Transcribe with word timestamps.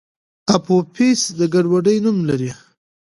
اپوفیس 0.55 1.21
د 1.37 1.39
ګډوډۍ 1.53 1.97
نوم 2.05 2.17
لري. 2.29 2.51